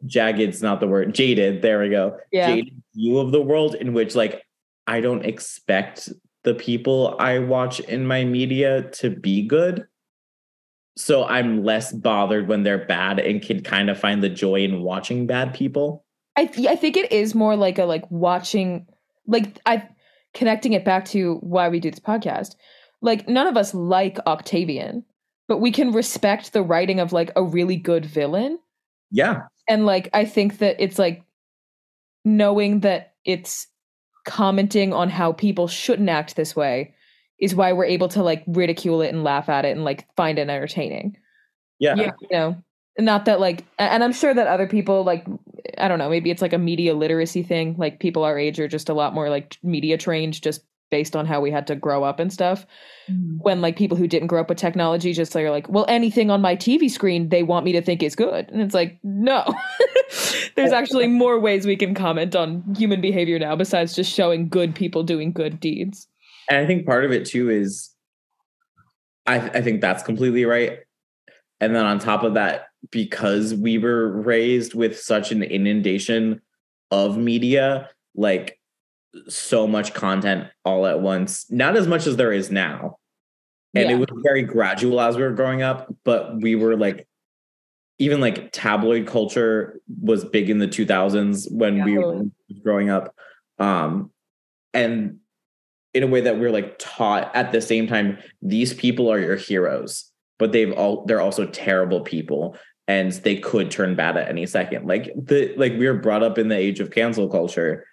[0.07, 2.49] jagged's not the word jaded there we go Yeah.
[2.55, 4.43] jaded view of the world in which like
[4.87, 6.11] I don't expect
[6.43, 9.87] the people I watch in my media to be good.
[10.97, 14.83] So I'm less bothered when they're bad and can kind of find the joy in
[14.83, 16.05] watching bad people.
[16.37, 18.87] I th- I think it is more like a like watching
[19.27, 19.89] like I
[20.35, 22.55] connecting it back to why we do this podcast.
[23.01, 25.05] Like none of us like Octavian,
[25.49, 28.59] but we can respect the writing of like a really good villain.
[29.11, 29.43] Yeah.
[29.69, 31.23] And like I think that it's like
[32.25, 33.67] knowing that it's
[34.27, 36.95] commenting on how people shouldn't act this way
[37.39, 40.39] is why we're able to like ridicule it and laugh at it and like find
[40.39, 41.17] it entertaining.
[41.79, 41.97] Yeah.
[41.97, 42.13] Yeah.
[42.21, 42.63] you know
[42.99, 45.27] not that like and i'm sure that other people like
[45.79, 48.69] i don't know maybe it's like a media literacy thing like people our age are
[48.69, 50.63] just a lot more like media trained just
[50.95, 52.65] based on how we had to grow up and stuff.
[53.11, 53.39] Mm-hmm.
[53.39, 56.31] When like people who didn't grow up with technology just like are like well anything
[56.31, 58.49] on my tv screen they want me to think is good.
[58.51, 59.43] And it's like no.
[60.55, 64.73] There's actually more ways we can comment on human behavior now besides just showing good
[64.77, 66.07] people doing good deeds.
[66.49, 67.91] And I think part of it too is
[69.27, 70.79] I, I think that's completely right.
[71.61, 76.41] And then on top of that, because we were raised with such an inundation
[76.93, 78.61] of media, like
[79.29, 82.99] so much content all at once, not as much as there is now.
[83.75, 83.97] And Yeah.
[83.97, 87.07] it was very gradual as we were growing up, but we were like,
[87.99, 91.85] even like tabloid culture was big in the 2000s when Yeah.
[91.85, 92.23] we were
[92.63, 93.15] growing up.
[93.59, 94.11] Um,
[94.73, 95.19] and
[95.93, 99.37] in a way that we're like taught at the same time, these people are your
[99.37, 102.57] heroes, but they've all they're also terrible people
[102.89, 104.87] and they could turn bad at any second.
[104.87, 107.87] Like the like we were brought up in the age of cancel culture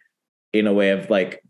[0.54, 1.44] in a way of like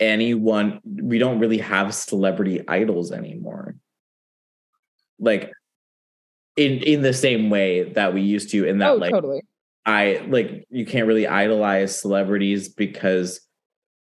[0.00, 3.76] anyone we don't really have celebrity idols anymore.
[5.18, 5.52] Like
[6.56, 9.42] in in the same way that we used to in that oh like totally
[9.86, 13.40] I like you can't really idolize celebrities because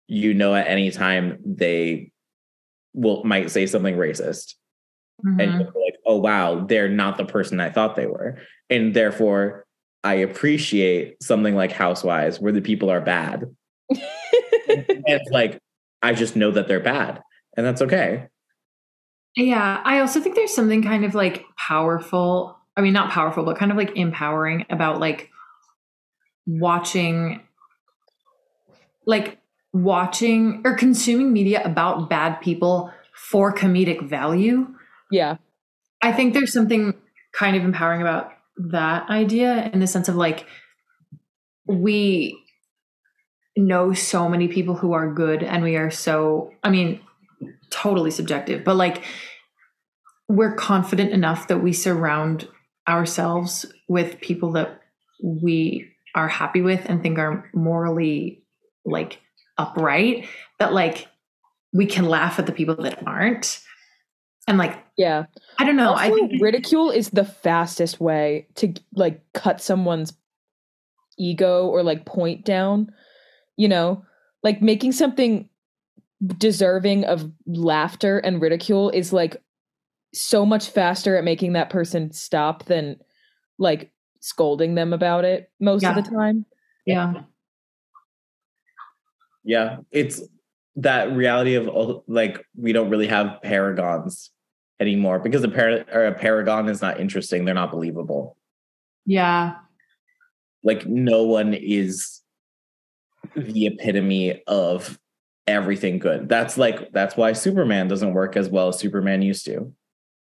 [0.08, 2.12] you know at any time they
[2.94, 4.54] will might say something racist
[5.22, 5.58] and Mhm.
[5.60, 8.38] you're like oh wow they're not the person I thought they were
[8.70, 9.66] and therefore
[10.02, 13.44] I appreciate something like Housewives where the people are bad
[13.90, 13.98] and
[14.68, 15.58] it's like
[16.02, 17.20] I just know that they're bad
[17.56, 18.28] and that's okay
[19.36, 22.58] Yeah, I also think there's something kind of like powerful.
[22.76, 25.28] I mean, not powerful, but kind of like empowering about like
[26.46, 27.40] watching,
[29.06, 29.38] like
[29.72, 34.66] watching or consuming media about bad people for comedic value.
[35.10, 35.36] yeah
[36.02, 36.94] I think there's something
[37.32, 38.32] kind of empowering about
[38.68, 40.46] that idea in the sense of like
[41.66, 42.38] we
[43.56, 47.00] know so many people who are good and we are so I mean
[47.70, 49.04] totally subjective, but like
[50.28, 52.48] we're confident enough that we surround
[52.88, 54.80] ourselves with people that
[55.22, 58.42] we are happy with and think are morally
[58.84, 59.20] like
[59.58, 60.26] upright
[60.58, 61.08] that like
[61.72, 63.60] we can laugh at the people that aren't
[64.50, 65.24] and like Yeah.
[65.58, 70.12] i don't know Also, i think ridicule is the fastest way to like cut someone's
[71.20, 72.92] ego or like point down.
[73.56, 74.02] You know,
[74.42, 75.48] like making something
[76.38, 79.36] deserving of laughter and ridicule is like
[80.14, 82.96] so much faster at making that person stop than
[83.58, 86.44] like scolding them about it most of the time.
[86.86, 87.12] yeah
[89.44, 90.22] Yeah, it's
[90.76, 91.68] that reality of
[92.06, 94.30] like we don't really have paragons
[94.80, 97.44] anymore because a par- or a paragon is not interesting.
[97.44, 98.36] They're not believable.
[99.06, 99.56] yeah
[100.64, 102.22] Like no one is
[103.36, 104.98] the epitome of
[105.46, 106.28] everything good.
[106.28, 109.72] That's like that's why Superman doesn't work as well as Superman used to.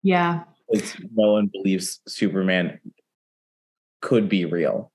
[0.03, 2.81] yeah It's, no one believes Superman
[4.03, 4.91] could be real.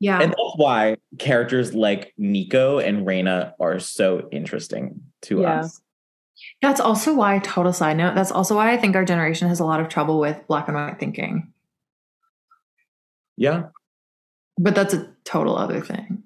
[0.00, 5.60] yeah And that's why characters like Nico and Reyna are so interesting to Yeah.
[5.60, 5.80] us.
[6.62, 9.64] That's also why total side note that's also why i think our generation has a
[9.64, 11.52] lot of trouble with black and white thinking
[13.36, 13.64] Yeah.
[14.58, 16.22] but that's a total other thing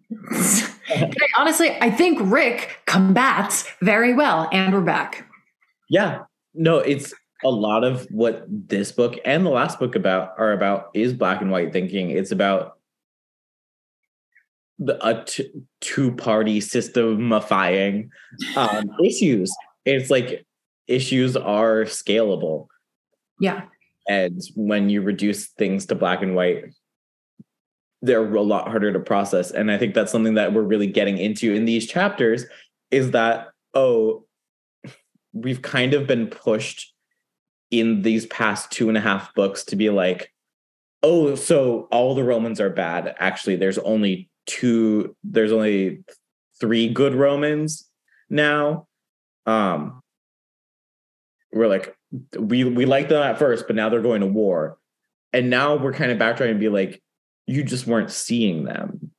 [1.39, 5.27] honestly i think rick combats very well and we're back
[5.89, 6.23] Yeah.
[6.55, 10.91] No, it's a lot of what this book and the last book about are about
[10.95, 12.11] is black and white thinking.
[12.11, 12.77] It's about
[14.79, 18.09] the a t- two-party systemifying
[18.57, 19.53] um, issues.
[19.85, 20.45] It's like
[20.87, 22.67] issues are scalable.
[23.39, 23.63] yeah
[24.09, 26.65] And when you reduce things to black and white,
[28.03, 29.51] they're a lot harder to process.
[29.51, 32.47] And I think that's something that we're really getting into in these chapters
[32.91, 34.25] is that, oh,
[35.33, 36.93] we've kind of been pushed
[37.71, 40.33] in these past two and a half books to be like,
[41.03, 43.15] oh, so all the Romans are bad.
[43.19, 46.03] Actually, there's only two, there's only
[46.59, 47.89] three good Romans
[48.29, 48.87] now.
[49.47, 50.03] Um,
[51.53, 51.97] we're like,
[52.39, 54.79] we we liked them at first, but now they're going to war.
[55.33, 57.03] And now we're kind of backtracking and be like,
[57.47, 59.13] you just weren't seeing them.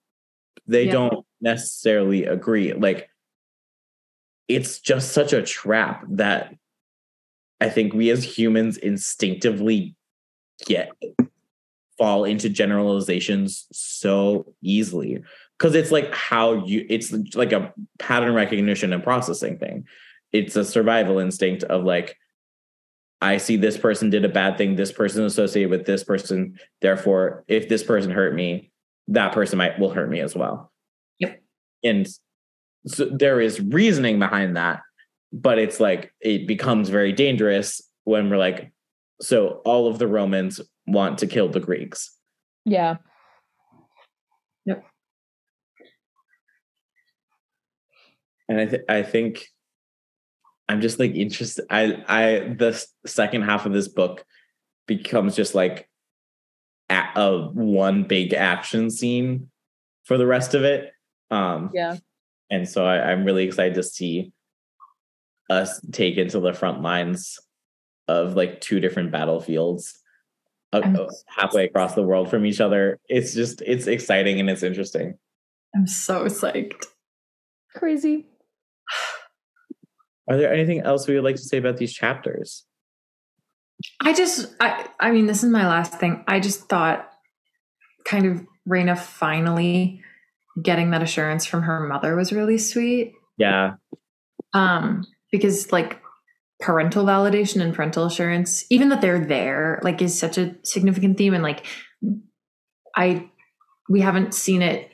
[0.68, 0.92] They Yeah.
[0.94, 2.74] don't necessarily agree.
[2.74, 3.10] Like,
[4.48, 6.54] it's just such a trap that
[7.60, 9.96] I think we as humans instinctively
[10.66, 10.92] get
[11.98, 15.24] fall into generalizations so easily
[15.58, 19.86] because it's like how you it's like a pattern recognition and processing thing
[20.32, 22.16] it's a survival instinct of like
[23.22, 26.58] i see this person did a bad thing this person is associated with this person
[26.82, 28.72] therefore if this person hurt me
[29.08, 30.72] that person might will hurt me as well
[31.20, 31.42] Yep.
[31.84, 32.08] and
[32.88, 34.82] so there is reasoning behind that
[35.34, 38.72] but it's like it becomes very dangerous when we're like
[39.22, 42.18] so all of the romans want to kill the greeks
[42.66, 42.98] Yeah.
[44.66, 44.84] Yep.
[48.50, 49.48] And I th- I think
[50.70, 51.66] I'm just like interested.
[51.70, 54.24] I I the second half of this book
[54.88, 55.90] becomes just like
[56.90, 59.50] a, a one big action scene
[60.06, 60.92] for the rest of it.
[61.30, 61.98] Um, Yeah.
[62.50, 64.32] and so I, I'm really excited to see
[65.50, 67.40] us take into the front lines
[68.08, 69.98] of like two different battlefields
[70.74, 73.00] uh, I'm- uh, halfway across the world from each other.
[73.10, 75.18] It's just it's exciting and it's interesting.
[75.76, 76.86] i'm so psyched
[77.76, 78.26] Crazy.
[80.30, 82.66] Are there anything else we would like to say about these chapters?
[84.00, 86.24] I just, I, I mean, this is my last thing.
[86.28, 87.10] I just thought,
[88.06, 90.04] kind of, Reyna finally
[90.62, 93.14] getting that assurance from her mother was really sweet.
[93.38, 93.74] Yeah,
[94.54, 96.00] Um, because like
[96.62, 101.34] parental validation and parental assurance, even that they're there, like, is such a significant theme.
[101.34, 101.66] And like,
[102.96, 103.32] I,
[103.90, 104.92] we haven't seen it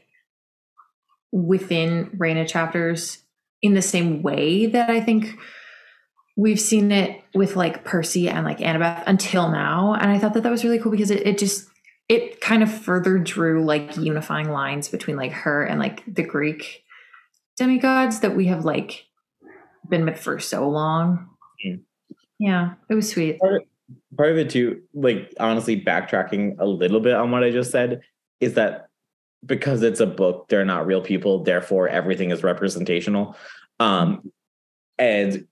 [1.34, 3.18] within Reyna chapters
[3.62, 5.38] in the same way that I think
[6.36, 9.94] we've seen it with like Percy and like Annabeth until now.
[9.94, 11.68] And I thought that that was really cool because it, it just,
[12.08, 16.84] it kind of further drew like unifying lines between like her and like the Greek
[17.58, 19.06] demigods that we have like
[19.90, 21.28] been with for so long.
[21.66, 21.82] Mm.
[22.40, 23.40] Yeah, it was sweet.
[24.16, 28.02] part of it too, like honestly, backtracking a little bit on what I just said,
[28.40, 28.87] is that
[29.46, 33.36] because it's a book, they're not real people, therefore everything is representational.
[33.80, 34.32] Um,
[34.98, 35.48] and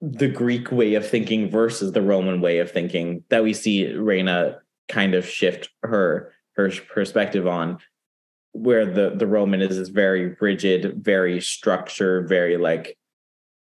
[0.00, 4.60] the Greek way of thinking versus the Roman way of thinking that we see Reyna
[4.88, 7.78] kind of shift her her perspective on
[8.52, 12.96] where the the Roman is is very rigid, very structured, very like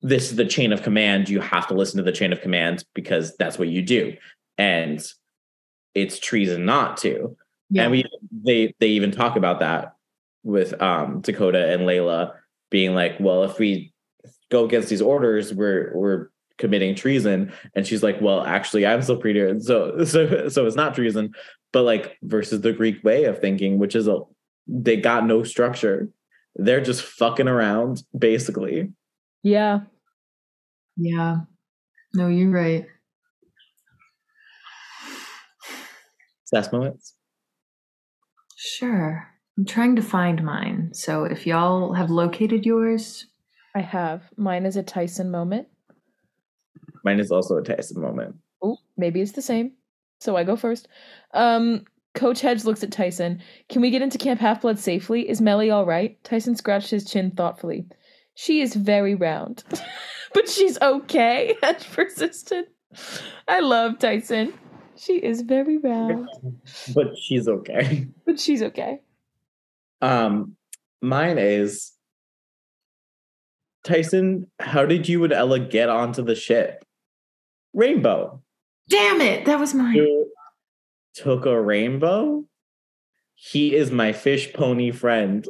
[0.02, 1.28] this is the chain of command.
[1.28, 4.14] You have to listen to the chain of command because that's what you do,
[4.58, 5.04] and
[5.94, 7.36] it's treason not to.
[7.70, 7.84] Yeah.
[7.84, 9.94] And we they they even talk about that
[10.42, 12.34] with um Dakota and Leila
[12.70, 13.92] being like, well, if we
[14.50, 17.52] go against these orders, we're we're committing treason.
[17.74, 21.32] And she's like, well, actually, I'm still pretty so so so it's not treason,
[21.72, 24.20] but like versus the Greek way of thinking, which is a
[24.66, 26.08] they got no structure.
[26.56, 28.92] They're just fucking around, basically.
[29.42, 29.80] Yeah.
[30.96, 31.38] Yeah.
[32.14, 32.86] No, you're right.
[36.44, 37.14] Sass moments.
[38.62, 39.26] Sure.
[39.56, 40.90] I'm trying to find mine.
[40.92, 43.26] So if y'all have located yours,
[43.74, 44.22] I have.
[44.36, 45.66] Mine is a Tyson moment.
[47.02, 48.36] Mine is also a Tyson moment.
[48.62, 49.72] Oh, maybe it's the same.
[50.20, 50.88] So I go first.
[51.32, 51.84] Um,
[52.14, 53.40] Coach Hedge looks at Tyson.
[53.70, 55.26] Can we get into Camp Half Blood safely?
[55.26, 56.22] Is Mellie all right?
[56.22, 57.86] Tyson scratched his chin thoughtfully.
[58.34, 59.64] She is very round,
[60.34, 61.56] but she's okay.
[61.62, 62.66] Hedge persisted.
[63.48, 64.52] I love Tyson.
[65.00, 66.28] She is very round,
[66.94, 68.06] But she's okay.
[68.26, 69.00] but she's okay.
[70.02, 70.56] Um,
[71.00, 71.92] mine is
[73.82, 74.50] Tyson.
[74.58, 76.84] How did you and Ella get onto the ship?
[77.72, 78.42] Rainbow.
[78.90, 79.96] damn it, that was mine.
[79.96, 80.30] You
[81.14, 82.44] took a rainbow.
[83.34, 85.46] He is my fish pony friend.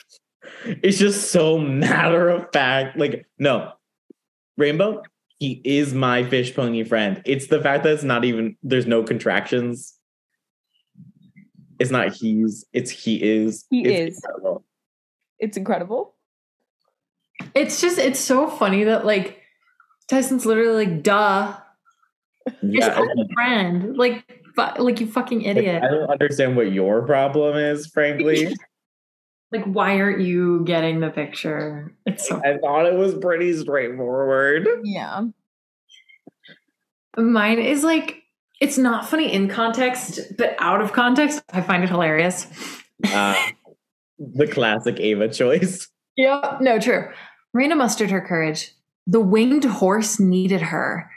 [0.64, 2.96] it's just so matter of fact.
[2.96, 3.72] Like, no,
[4.56, 5.02] rainbow.
[5.38, 7.22] He is my fish pony friend.
[7.24, 8.56] It's the fact that it's not even.
[8.62, 9.94] There's no contractions.
[11.78, 12.64] It's not he's.
[12.72, 13.64] It's he is.
[13.70, 14.16] He It's is.
[14.16, 14.64] incredible.
[15.38, 16.14] It's incredible.
[17.54, 19.40] It's just it's so funny that like
[20.10, 21.56] Tyson's literally like, duh.
[22.60, 23.96] You're Yeah, supposed to friend.
[23.96, 24.24] Like
[24.56, 25.84] fu- like you fucking Like, idiot.
[25.84, 28.56] I don't understand what your problem is, frankly.
[29.50, 31.94] Like why aren't you getting the picture?
[32.06, 34.68] It's so I thought it was pretty straightforward.
[34.84, 35.22] Yeah.
[37.16, 38.22] mine is like
[38.60, 42.46] it's not funny in context, but out of context, I find it hilarious.
[43.12, 43.36] Uh,
[44.18, 45.88] the classic Ava choice.
[46.16, 47.08] Yeah, no, true.
[47.54, 48.72] Reyna mustered her courage.
[49.06, 51.08] The winged horse needed her.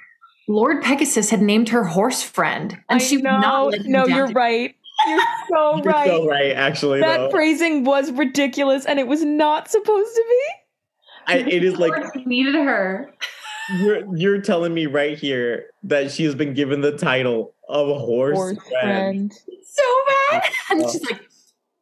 [0.48, 4.06] Lord Pegasus had named her horse friend, and I she would not let him no,
[4.06, 4.76] down you're to- right.
[5.08, 6.08] You're so You're right.
[6.08, 6.99] so right, actually.
[7.02, 7.30] that though.
[7.32, 10.43] phrasing was ridiculous and it was not supposed to be.
[11.34, 13.14] I, it is like Lord needed her.
[13.78, 18.36] you're you're telling me right here that she's been given the title of a horse,
[18.36, 19.32] Horse friend.
[19.32, 19.34] friend.
[19.66, 19.84] So
[20.32, 20.43] bad.
[20.72, 21.22] And she's like,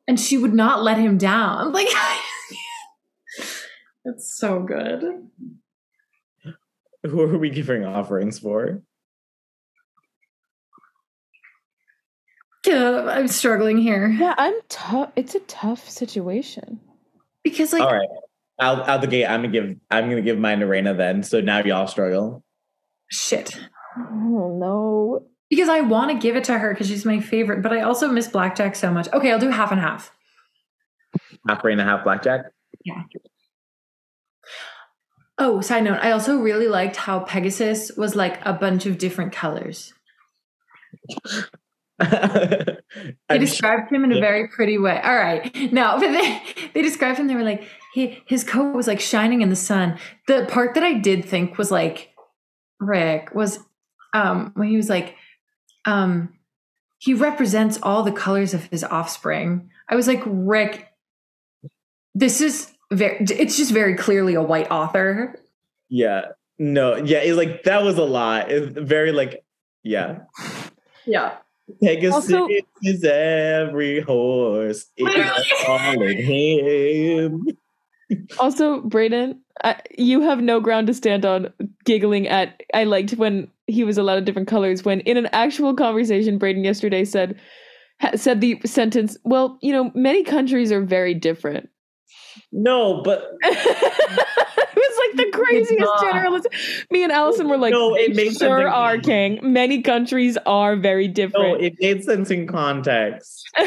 [0.07, 1.57] and she would not let him down.
[1.67, 1.87] I'm like,
[4.05, 5.27] it's so good.
[7.03, 8.81] Who are we giving offerings for?
[12.65, 15.11] Yeah, I'm struggling here Yeah, I'm tough.
[15.15, 16.79] It's a tough situation.
[17.43, 18.09] because, like, All right.
[18.61, 21.23] Out, out the gate, I'm gonna give I'm gonna give mine to Reyna then.
[21.23, 22.43] So now y'all struggle.
[23.07, 23.55] shit.
[23.97, 25.25] Oh no.
[25.49, 28.09] Because I want to give it to her because she's my favorite, but I also
[28.09, 29.07] miss Blackjack so much.
[29.13, 30.11] Okay, I'll do half and half.
[31.47, 32.41] Half Reyna, half blackjack.
[32.85, 33.03] Yeah.
[35.37, 39.31] Oh, side note, I also really liked how Pegasus was like a bunch of different
[39.31, 39.93] colors.
[43.29, 44.99] They described him in a very pretty way.
[45.01, 45.55] All right.
[45.71, 46.41] No, but they,
[46.73, 49.99] they described him, they were like, he, his coat was like shining in the sun.
[50.27, 52.13] The part that I did think was like,
[52.79, 53.59] Rick, was
[54.13, 55.15] um, when he was like,
[55.85, 56.33] um,
[56.97, 59.69] he represents all the colors of his offspring.
[59.87, 60.87] I was like, Rick,
[62.15, 65.39] this is very, it's just very clearly a white author.
[65.89, 66.21] Yeah.
[66.57, 68.51] No, yeah, it's like that was a lot.
[68.51, 69.45] It's very like,
[69.83, 70.19] yeah.
[71.05, 71.37] Yeah.
[71.81, 72.47] Pegasus Also-
[72.83, 74.85] is every horse.
[74.97, 77.45] It's all in him.
[78.39, 81.53] Also, Brayden, I, you have no ground to stand on
[81.85, 82.61] giggling at.
[82.73, 84.83] I liked when he was a lot of different colors.
[84.83, 87.39] When in an actual conversation, Brayden yesterday said
[88.15, 91.69] said the sentence, "Well, you know, many countries are very different."
[92.51, 93.25] No, but
[95.15, 96.03] like the craziest not.
[96.03, 96.45] generalism.
[96.91, 98.73] Me and Allison were like, No, it "They makes sure sense.
[98.73, 99.39] are, King.
[99.41, 103.47] Many countries are very no, different." it made sense in context.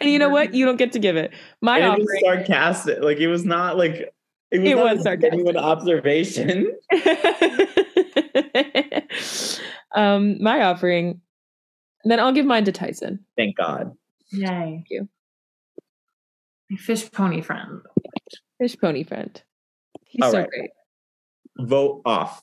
[0.00, 0.54] and you know what?
[0.54, 1.32] You don't get to give it.
[1.60, 2.44] My And it was offering.
[2.46, 3.02] sarcastic.
[3.02, 4.12] Like it was not like
[4.50, 5.32] it was, It not was a sarcastic.
[5.32, 6.72] genuine observation.
[9.94, 11.20] um, my offering.
[12.04, 13.24] Then I'll give mine to Tyson.
[13.36, 13.92] Thank God.
[14.30, 14.46] Yay.
[14.46, 15.08] Thank you.
[16.70, 17.80] My fish pony friend.
[18.58, 19.40] Fish pony friend.
[20.04, 20.48] He's All so right.
[20.48, 20.70] great.
[21.58, 22.42] Vote off.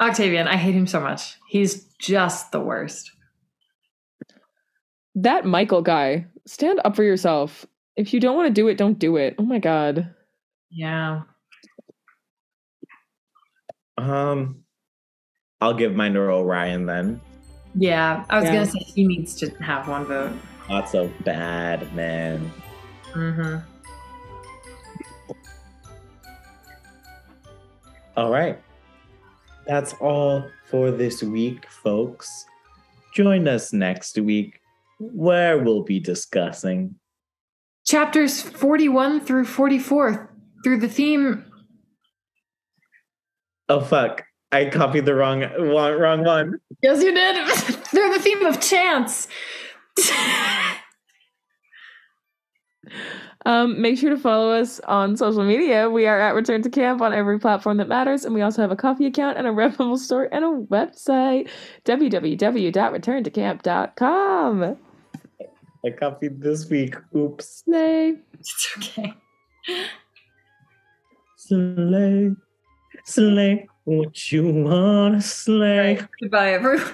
[0.00, 1.36] Octavian, I hate him so much.
[1.48, 3.10] He's just the worst.
[5.14, 7.66] That Michael guy, stand up for yourself.
[7.96, 9.34] If you don't want to do it, don't do it.
[9.38, 10.14] Oh my god.
[10.70, 11.22] Yeah.
[13.98, 14.64] Um,
[15.60, 17.20] I'll give mine to Orion then.
[17.74, 18.24] Yeah.
[18.30, 18.54] I was Yeah.
[18.54, 20.32] gonna say he needs to have one vote.
[20.68, 22.50] Not so bad, man.
[23.12, 23.58] Mm-hmm.
[28.20, 28.60] All right.
[29.66, 32.44] That's all for this week, folks.
[33.14, 34.60] Join us next week
[34.98, 36.96] where we'll be discussing.
[37.86, 40.30] Chapters 41 through 44
[40.62, 41.46] through the theme.
[43.70, 44.24] Oh, fuck.
[44.52, 45.94] I copied the wrong one.
[45.94, 46.60] Wrong one.
[46.82, 47.48] Yes, you did.
[47.56, 49.28] through the theme of chance.
[53.46, 55.88] Um, make sure to follow us on social media.
[55.88, 58.70] We are at Return to Camp on every platform that matters, and we also have
[58.70, 61.48] a Ko-fi account and a Redbubble store and a website
[61.84, 64.76] www.returntocamp.com.
[65.82, 66.94] I copied this week.
[67.16, 67.62] Oops.
[67.64, 68.16] Slay.
[68.38, 69.14] it's okay.
[71.36, 72.32] Slay.
[73.06, 73.66] Slay.
[73.84, 75.98] What you wanna slay.
[76.20, 76.92] Goodbye, everyone.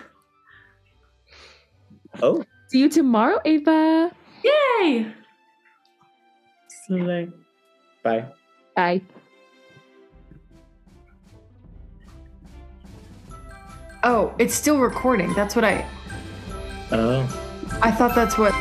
[2.22, 4.10] Oh, See you tomorrow, Ava.
[4.42, 5.12] Yay!
[6.86, 7.28] Slay.
[8.02, 8.24] Bye.
[8.74, 9.02] Bye.
[14.02, 15.32] Oh, it's still recording.
[15.34, 15.84] That's what I.
[16.92, 17.22] Oh.
[17.82, 18.54] I thought that's what.